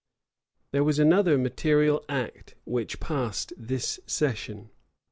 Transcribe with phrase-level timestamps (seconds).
[0.71, 4.71] There was another material act which passed this session.